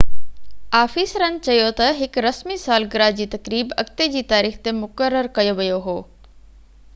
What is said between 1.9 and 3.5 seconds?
هڪ رسمي سالگره جي